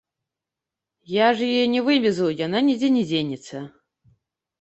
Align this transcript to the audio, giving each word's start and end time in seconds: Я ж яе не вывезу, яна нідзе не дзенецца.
Я 1.15 1.27
ж 1.41 1.49
яе 1.53 1.65
не 1.73 1.81
вывезу, 1.89 2.29
яна 2.45 2.63
нідзе 2.71 2.89
не 2.97 3.03
дзенецца. 3.11 3.57